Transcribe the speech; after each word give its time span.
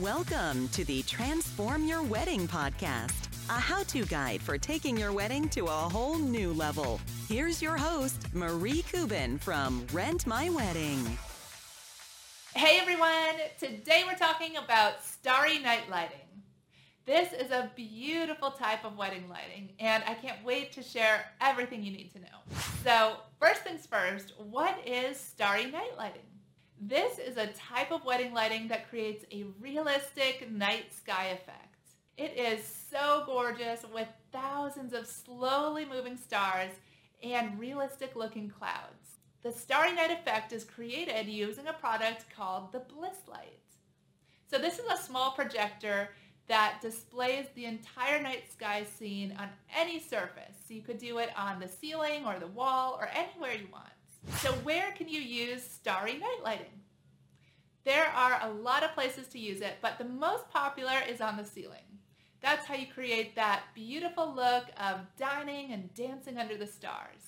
Welcome 0.00 0.68
to 0.68 0.84
the 0.84 1.02
Transform 1.04 1.86
Your 1.86 2.02
Wedding 2.02 2.46
podcast, 2.46 3.14
a 3.48 3.54
how 3.54 3.82
to 3.84 4.04
guide 4.04 4.42
for 4.42 4.58
taking 4.58 4.94
your 4.94 5.10
wedding 5.10 5.48
to 5.48 5.64
a 5.64 5.70
whole 5.70 6.18
new 6.18 6.52
level. 6.52 7.00
Here's 7.30 7.62
your 7.62 7.78
host, 7.78 8.34
Marie 8.34 8.82
Kubin 8.82 9.38
from 9.38 9.86
Rent 9.94 10.26
My 10.26 10.50
Wedding. 10.50 11.16
Hey 12.54 12.78
everyone, 12.78 13.40
today 13.58 14.02
we're 14.06 14.18
talking 14.18 14.58
about 14.58 15.02
starry 15.02 15.60
night 15.60 15.88
lighting. 15.90 16.42
This 17.06 17.32
is 17.32 17.50
a 17.50 17.70
beautiful 17.74 18.50
type 18.50 18.84
of 18.84 18.98
wedding 18.98 19.30
lighting, 19.30 19.70
and 19.80 20.04
I 20.06 20.12
can't 20.12 20.44
wait 20.44 20.72
to 20.72 20.82
share 20.82 21.24
everything 21.40 21.82
you 21.82 21.92
need 21.92 22.12
to 22.12 22.18
know. 22.18 22.58
So, 22.84 23.16
first 23.40 23.62
things 23.62 23.86
first, 23.86 24.34
what 24.36 24.76
is 24.86 25.18
starry 25.18 25.70
night 25.70 25.96
lighting? 25.96 26.35
This 26.80 27.18
is 27.18 27.38
a 27.38 27.46
type 27.46 27.90
of 27.90 28.04
wedding 28.04 28.34
lighting 28.34 28.68
that 28.68 28.90
creates 28.90 29.24
a 29.32 29.46
realistic 29.60 30.50
night 30.52 30.92
sky 30.94 31.28
effect. 31.28 31.74
It 32.18 32.36
is 32.36 32.64
so 32.90 33.22
gorgeous 33.24 33.84
with 33.92 34.08
thousands 34.30 34.92
of 34.92 35.06
slowly 35.06 35.86
moving 35.86 36.18
stars 36.18 36.72
and 37.22 37.58
realistic 37.58 38.14
looking 38.14 38.50
clouds. 38.50 39.18
The 39.42 39.52
starry 39.52 39.94
night 39.94 40.10
effect 40.10 40.52
is 40.52 40.64
created 40.64 41.28
using 41.28 41.66
a 41.66 41.72
product 41.72 42.26
called 42.34 42.72
the 42.72 42.80
Bliss 42.80 43.18
Light. 43.26 43.60
So 44.50 44.58
this 44.58 44.78
is 44.78 44.86
a 44.90 45.02
small 45.02 45.30
projector 45.30 46.10
that 46.46 46.80
displays 46.82 47.46
the 47.54 47.64
entire 47.64 48.22
night 48.22 48.52
sky 48.52 48.84
scene 48.84 49.34
on 49.38 49.48
any 49.74 49.98
surface. 49.98 50.56
So 50.68 50.74
you 50.74 50.82
could 50.82 50.98
do 50.98 51.18
it 51.18 51.30
on 51.36 51.58
the 51.58 51.68
ceiling 51.68 52.26
or 52.26 52.38
the 52.38 52.46
wall 52.48 52.98
or 53.00 53.08
anywhere 53.14 53.54
you 53.54 53.68
want. 53.72 53.88
So 54.34 54.52
where 54.52 54.92
can 54.92 55.08
you 55.08 55.20
use 55.20 55.62
starry 55.62 56.14
night 56.14 56.40
lighting? 56.44 56.82
There 57.84 58.06
are 58.06 58.40
a 58.42 58.52
lot 58.52 58.82
of 58.82 58.94
places 58.94 59.28
to 59.28 59.38
use 59.38 59.60
it, 59.60 59.76
but 59.80 59.98
the 59.98 60.04
most 60.04 60.50
popular 60.50 60.98
is 61.08 61.20
on 61.20 61.36
the 61.36 61.44
ceiling. 61.44 62.00
That's 62.42 62.66
how 62.66 62.74
you 62.74 62.86
create 62.86 63.34
that 63.36 63.62
beautiful 63.74 64.32
look 64.34 64.64
of 64.78 65.00
dining 65.16 65.72
and 65.72 65.94
dancing 65.94 66.38
under 66.38 66.56
the 66.56 66.66
stars. 66.66 67.22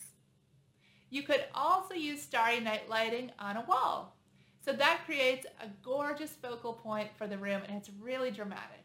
You 1.10 1.22
could 1.22 1.44
also 1.54 1.94
use 1.94 2.20
starry 2.20 2.60
night 2.60 2.88
lighting 2.88 3.32
on 3.38 3.56
a 3.56 3.64
wall. 3.64 4.16
So 4.64 4.72
that 4.74 5.02
creates 5.06 5.46
a 5.62 5.68
gorgeous 5.82 6.32
focal 6.32 6.74
point 6.74 7.08
for 7.16 7.26
the 7.26 7.38
room 7.38 7.62
and 7.66 7.76
it's 7.76 7.90
really 8.00 8.30
dramatic. 8.30 8.84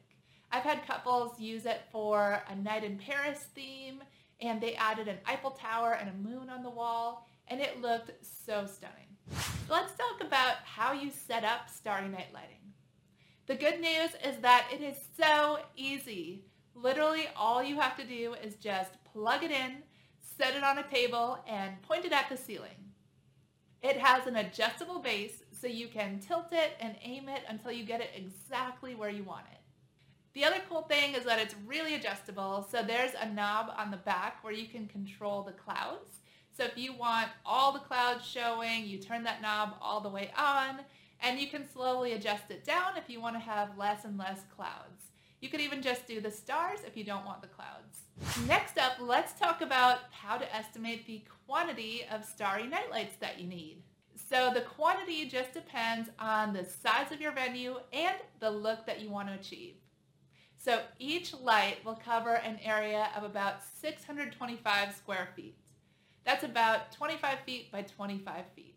I've 0.52 0.64
had 0.64 0.88
couples 0.88 1.40
use 1.40 1.66
it 1.66 1.82
for 1.92 2.42
a 2.48 2.56
night 2.56 2.84
in 2.84 2.98
Paris 2.98 3.48
theme 3.54 4.02
and 4.40 4.62
they 4.62 4.76
added 4.76 5.08
an 5.08 5.18
Eiffel 5.28 5.52
Tower 5.52 5.94
and 5.94 6.10
a 6.10 6.30
moon 6.30 6.50
on 6.50 6.64
the 6.64 6.70
wall 6.70 7.28
and 7.48 7.62
it 7.62 7.82
looked 7.82 8.12
so 8.26 8.66
stunning. 8.66 9.08
Let's 9.70 9.94
talk 9.96 10.22
about 10.22 10.56
how 10.66 10.94
you 10.94 11.12
set 11.12 11.44
up 11.44 11.70
Starry 11.70 12.08
Night 12.08 12.34
Lighting. 12.34 12.58
The 13.46 13.56
good 13.56 13.80
news 13.82 14.12
is 14.26 14.38
that 14.42 14.68
it 14.74 14.82
is 14.82 14.98
so 15.18 15.60
easy. 15.76 16.46
Literally 16.76 17.28
all 17.36 17.64
you 17.64 17.80
have 17.80 17.98
to 17.98 18.06
do 18.06 18.36
is 18.44 18.56
just 18.56 18.92
plug 19.12 19.44
it 19.44 19.52
in, 19.52 19.84
set 20.38 20.56
it 20.56 20.64
on 20.64 20.78
a 20.78 20.84
table, 20.84 21.40
and 21.48 21.82
point 21.82 22.06
it 22.06 22.12
at 22.12 22.30
the 22.30 22.38
ceiling. 22.38 22.70
It 23.82 23.98
has 23.98 24.28
an 24.28 24.38
adjustable 24.38 25.00
base 25.00 25.44
so 25.52 25.68
you 25.68 25.88
can 25.88 26.20
tilt 26.20 26.54
it 26.54 26.78
and 26.80 26.96
aim 27.02 27.28
it 27.28 27.44
until 27.50 27.72
you 27.72 27.84
get 27.84 28.02
it 28.02 28.12
exactly 28.16 28.96
where 28.96 29.10
you 29.10 29.24
want 29.24 29.46
it. 29.52 29.60
The 30.34 30.46
other 30.46 30.62
cool 30.68 30.84
thing 30.84 31.14
is 31.14 31.26
that 31.26 31.40
it's 31.40 31.56
really 31.66 31.96
adjustable. 31.96 32.68
So 32.72 32.82
there's 32.82 33.12
a 33.20 33.30
knob 33.30 33.72
on 33.78 33.92
the 33.92 33.98
back 33.98 34.44
where 34.44 34.54
you 34.54 34.68
can 34.68 34.88
control 34.88 35.44
the 35.44 35.52
clouds. 35.52 36.23
So 36.56 36.66
if 36.66 36.78
you 36.78 36.94
want 36.94 37.30
all 37.46 37.72
the 37.72 37.80
clouds 37.80 38.26
showing, 38.26 38.86
you 38.86 39.00
turn 39.00 39.24
that 39.24 39.42
knob 39.42 39.76
all 39.82 40.02
the 40.02 40.10
way 40.10 40.32
on 40.38 40.82
and 41.20 41.40
you 41.40 41.48
can 41.48 41.68
slowly 41.68 42.14
adjust 42.14 42.52
it 42.52 42.64
down 42.64 42.98
if 42.98 43.10
you 43.10 43.20
want 43.20 43.36
to 43.36 43.40
have 43.40 43.78
less 43.78 44.06
and 44.06 44.18
less 44.18 44.42
clouds. 44.56 45.06
You 45.42 45.50
could 45.50 45.62
even 45.62 45.82
just 45.82 46.08
do 46.08 46.22
the 46.22 46.32
stars 46.32 46.80
if 46.86 46.96
you 46.96 47.04
don't 47.04 47.26
want 47.26 47.42
the 47.42 47.48
clouds. 47.48 48.04
Next 48.48 48.78
up, 48.78 48.94
let's 49.00 49.34
talk 49.34 49.62
about 49.62 50.00
how 50.12 50.38
to 50.38 50.56
estimate 50.56 51.08
the 51.08 51.24
quantity 51.46 52.06
of 52.12 52.24
starry 52.24 52.68
nightlights 52.68 53.16
that 53.20 53.40
you 53.40 53.48
need. 53.48 53.82
So 54.30 54.52
the 54.54 54.62
quantity 54.62 55.26
just 55.26 55.54
depends 55.54 56.10
on 56.20 56.54
the 56.54 56.64
size 56.64 57.12
of 57.12 57.20
your 57.20 57.32
venue 57.32 57.78
and 57.92 58.16
the 58.40 58.52
look 58.52 58.86
that 58.86 59.02
you 59.02 59.10
want 59.10 59.28
to 59.30 59.34
achieve. 59.34 59.76
So 60.58 60.82
each 60.98 61.34
light 61.34 61.84
will 61.84 62.00
cover 62.02 62.36
an 62.36 62.60
area 62.64 63.10
of 63.18 63.24
about 63.24 63.64
625 63.82 64.96
square 64.96 65.30
feet. 65.36 65.58
That's 66.26 66.44
about 66.44 66.92
25 66.94 67.40
feet 67.46 67.72
by 67.72 67.82
25 67.84 68.46
feet. 68.56 68.74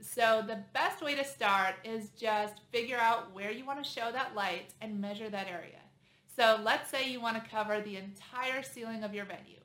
So 0.00 0.42
the 0.46 0.64
best 0.72 1.02
way 1.02 1.14
to 1.14 1.24
start 1.24 1.74
is 1.84 2.10
just 2.10 2.60
figure 2.72 2.96
out 2.96 3.34
where 3.34 3.50
you 3.50 3.66
want 3.66 3.82
to 3.84 3.90
show 3.90 4.10
that 4.12 4.34
light 4.34 4.72
and 4.80 5.00
measure 5.00 5.28
that 5.28 5.48
area. 5.48 5.80
So 6.34 6.58
let's 6.62 6.90
say 6.90 7.10
you 7.10 7.20
want 7.20 7.42
to 7.42 7.50
cover 7.50 7.80
the 7.80 7.96
entire 7.96 8.62
ceiling 8.62 9.04
of 9.04 9.14
your 9.14 9.26
venue. 9.26 9.60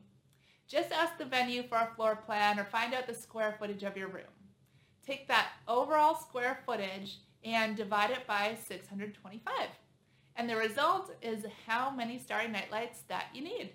Just 0.68 0.92
ask 0.92 1.18
the 1.18 1.26
venue 1.26 1.64
for 1.64 1.78
a 1.78 1.92
floor 1.96 2.16
plan 2.16 2.60
or 2.60 2.66
find 2.66 2.94
out 2.94 3.08
the 3.08 3.14
square 3.14 3.56
footage 3.58 3.84
of 3.84 3.96
your 3.96 4.10
room. 4.10 4.24
Take 5.06 5.28
that 5.28 5.50
overall 5.68 6.16
square 6.16 6.60
footage 6.66 7.20
and 7.44 7.78
divide 7.78 8.10
it 8.10 8.28
by 8.28 8.58
625. 8.68 9.54
And 10.36 10.50
the 10.50 10.56
result 10.56 11.12
is 11.22 11.46
how 11.66 11.92
many 11.92 12.20
starry 12.20 12.48
nightlights 12.48 13.04
that 13.08 13.28
you 13.34 13.44
need. 13.44 13.74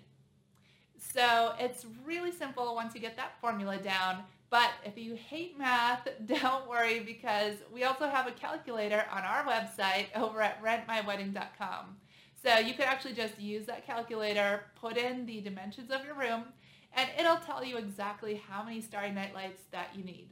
So 1.01 1.53
it's 1.59 1.85
really 2.05 2.31
simple 2.31 2.75
once 2.75 2.93
you 2.93 3.01
get 3.01 3.17
that 3.17 3.33
formula 3.41 3.77
down. 3.77 4.23
But 4.49 4.69
if 4.85 4.97
you 4.97 5.15
hate 5.15 5.57
math, 5.57 6.07
don't 6.25 6.69
worry 6.69 6.99
because 6.99 7.55
we 7.73 7.83
also 7.83 8.07
have 8.07 8.27
a 8.27 8.31
calculator 8.31 9.05
on 9.11 9.23
our 9.23 9.43
website 9.43 10.07
over 10.15 10.41
at 10.41 10.61
rentmywedding.com. 10.63 11.97
So 12.43 12.57
you 12.57 12.73
could 12.73 12.85
actually 12.85 13.13
just 13.13 13.39
use 13.39 13.65
that 13.65 13.85
calculator, 13.85 14.63
put 14.79 14.97
in 14.97 15.25
the 15.25 15.41
dimensions 15.41 15.91
of 15.91 16.05
your 16.05 16.15
room, 16.15 16.45
and 16.93 17.09
it'll 17.19 17.37
tell 17.37 17.63
you 17.63 17.77
exactly 17.77 18.41
how 18.49 18.63
many 18.63 18.81
starry 18.81 19.11
night 19.11 19.33
lights 19.33 19.63
that 19.71 19.89
you 19.95 20.03
need. 20.03 20.29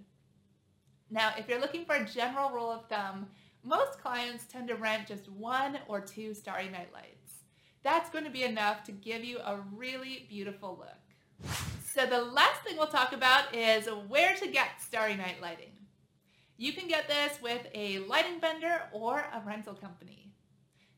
Now, 1.12 1.34
if 1.38 1.47
you're 1.47 1.62
looking 1.62 1.85
for 1.85 1.96
a 1.96 2.06
general 2.06 2.52
rule 2.52 2.72
of 2.72 2.88
thumb, 2.88 3.28
most 3.63 4.00
clients 4.02 4.46
tend 4.46 4.68
to 4.68 4.75
rent 4.75 5.08
just 5.08 5.29
one 5.29 5.79
or 5.88 6.02
two 6.02 6.34
starry 6.34 6.69
night 6.69 6.90
lights 6.94 7.19
that's 7.89 8.11
going 8.11 8.23
to 8.23 8.29
be 8.29 8.44
enough 8.44 8.83
to 8.83 8.91
give 8.91 9.23
you 9.23 9.39
a 9.39 9.59
really 9.75 10.27
beautiful 10.29 10.77
look. 10.77 11.51
So 11.91 12.05
the 12.05 12.22
last 12.22 12.61
thing 12.61 12.77
we'll 12.77 12.85
talk 12.85 13.13
about 13.13 13.55
is 13.55 13.88
where 14.07 14.35
to 14.35 14.47
get 14.47 14.79
Starry 14.79 15.16
Night 15.16 15.41
lighting. 15.41 15.72
You 16.55 16.73
can 16.73 16.88
get 16.88 17.07
this 17.07 17.41
with 17.41 17.66
a 17.73 17.97
lighting 17.99 18.39
vendor 18.39 18.83
or 18.91 19.25
a 19.33 19.41
rental 19.44 19.73
company. 19.73 20.31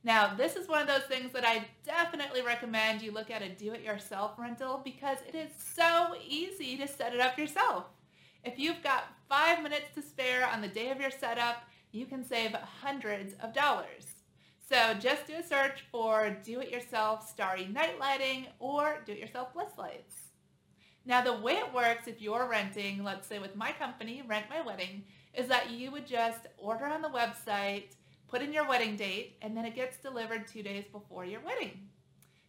Now, 0.03 0.33
this 0.35 0.57
is 0.57 0.67
one 0.67 0.81
of 0.81 0.87
those 0.87 1.07
things 1.07 1.31
that 1.31 1.47
I 1.47 1.65
definitely 1.85 2.41
recommend 2.41 3.01
you 3.01 3.13
look 3.13 3.31
at 3.31 3.41
a 3.41 3.47
do-it-yourself 3.47 4.37
rental 4.37 4.81
because 4.83 5.19
it 5.25 5.35
is 5.35 5.51
so 5.73 6.15
easy 6.27 6.75
to 6.75 6.87
set 6.89 7.13
it 7.13 7.21
up 7.21 7.37
yourself. 7.37 7.85
If 8.43 8.59
you've 8.59 8.83
got 8.83 9.05
five 9.29 9.63
minutes 9.63 9.95
to 9.95 10.01
spare 10.01 10.45
on 10.45 10.61
the 10.61 10.67
day 10.67 10.89
of 10.89 10.99
your 10.99 11.11
setup, 11.11 11.63
you 11.93 12.05
can 12.05 12.25
save 12.25 12.51
hundreds 12.51 13.35
of 13.41 13.53
dollars. 13.53 14.07
So 14.71 14.93
just 14.93 15.27
do 15.27 15.33
a 15.35 15.43
search 15.43 15.83
for 15.91 16.37
do-it-yourself 16.45 17.29
starry 17.29 17.65
night 17.65 17.99
lighting 17.99 18.47
or 18.57 19.01
do-it-yourself 19.05 19.53
bliss 19.53 19.77
lights. 19.77 20.15
Now 21.05 21.21
the 21.21 21.33
way 21.33 21.55
it 21.55 21.73
works 21.73 22.07
if 22.07 22.21
you're 22.21 22.47
renting, 22.47 23.03
let's 23.03 23.27
say 23.27 23.37
with 23.37 23.53
my 23.53 23.73
company, 23.73 24.23
Rent 24.25 24.45
My 24.49 24.61
Wedding, 24.61 25.03
is 25.33 25.49
that 25.49 25.71
you 25.71 25.91
would 25.91 26.07
just 26.07 26.47
order 26.57 26.85
on 26.85 27.01
the 27.01 27.09
website, 27.09 27.95
put 28.29 28.41
in 28.41 28.53
your 28.53 28.65
wedding 28.65 28.95
date, 28.95 29.35
and 29.41 29.57
then 29.57 29.65
it 29.65 29.75
gets 29.75 29.97
delivered 29.97 30.47
two 30.47 30.63
days 30.63 30.85
before 30.89 31.25
your 31.25 31.41
wedding. 31.41 31.89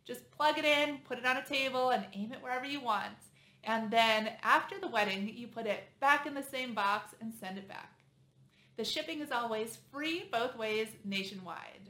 Just 0.04 0.30
plug 0.30 0.58
it 0.58 0.64
in, 0.64 0.98
put 0.98 1.18
it 1.18 1.26
on 1.26 1.38
a 1.38 1.44
table, 1.44 1.90
and 1.90 2.06
aim 2.12 2.30
it 2.30 2.40
wherever 2.40 2.66
you 2.66 2.80
want. 2.80 3.18
And 3.64 3.90
then 3.90 4.30
after 4.44 4.78
the 4.78 4.86
wedding, 4.86 5.28
you 5.34 5.48
put 5.48 5.66
it 5.66 5.88
back 5.98 6.24
in 6.24 6.34
the 6.34 6.42
same 6.44 6.72
box 6.72 7.16
and 7.20 7.34
send 7.34 7.58
it 7.58 7.66
back. 7.66 7.98
The 8.76 8.84
shipping 8.84 9.22
is 9.22 9.32
always 9.32 9.78
free 9.90 10.28
both 10.30 10.56
ways 10.56 10.86
nationwide. 11.04 11.81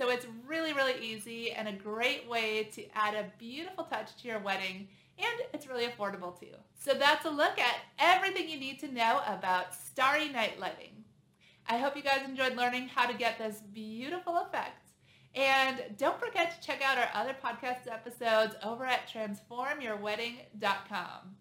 So 0.00 0.08
it's 0.08 0.26
really, 0.46 0.72
really 0.72 0.94
easy 1.02 1.52
and 1.52 1.68
a 1.68 1.72
great 1.72 2.26
way 2.26 2.70
to 2.72 2.82
add 2.94 3.12
a 3.12 3.30
beautiful 3.38 3.84
touch 3.84 4.16
to 4.22 4.28
your 4.28 4.38
wedding 4.38 4.88
and 5.18 5.42
it's 5.52 5.66
really 5.66 5.88
affordable 5.88 6.40
too. 6.40 6.54
So 6.74 6.94
that's 6.94 7.26
a 7.26 7.30
look 7.30 7.58
at 7.58 7.76
everything 7.98 8.48
you 8.48 8.58
need 8.58 8.80
to 8.80 8.90
know 8.90 9.20
about 9.26 9.74
starry 9.74 10.30
night 10.30 10.58
lighting. 10.58 11.04
I 11.68 11.76
hope 11.76 11.96
you 11.96 12.02
guys 12.02 12.22
enjoyed 12.24 12.56
learning 12.56 12.88
how 12.88 13.08
to 13.08 13.18
get 13.18 13.36
this 13.36 13.60
beautiful 13.74 14.38
effect. 14.38 14.88
And 15.34 15.82
don't 15.98 16.18
forget 16.18 16.58
to 16.58 16.66
check 16.66 16.80
out 16.82 16.96
our 16.96 17.10
other 17.12 17.36
podcast 17.44 17.86
episodes 17.86 18.54
over 18.62 18.86
at 18.86 19.06
transformyourwedding.com. 19.06 21.36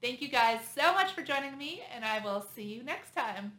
Thank 0.00 0.22
you 0.22 0.28
guys 0.28 0.60
so 0.76 0.92
much 0.92 1.10
for 1.10 1.22
joining 1.22 1.58
me, 1.58 1.82
and 1.92 2.04
I 2.04 2.20
will 2.20 2.46
see 2.54 2.62
you 2.62 2.84
next 2.84 3.16
time. 3.16 3.54